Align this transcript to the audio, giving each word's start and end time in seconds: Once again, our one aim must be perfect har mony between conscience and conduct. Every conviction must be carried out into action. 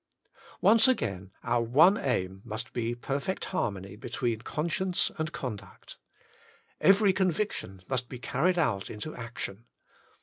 Once 0.61 0.87
again, 0.87 1.29
our 1.43 1.61
one 1.61 1.95
aim 1.95 2.41
must 2.43 2.73
be 2.73 2.95
perfect 2.95 3.45
har 3.45 3.69
mony 3.69 3.95
between 3.95 4.41
conscience 4.41 5.11
and 5.19 5.31
conduct. 5.31 5.97
Every 6.79 7.13
conviction 7.13 7.83
must 7.87 8.09
be 8.09 8.17
carried 8.17 8.57
out 8.57 8.89
into 8.89 9.13
action. 9.15 9.65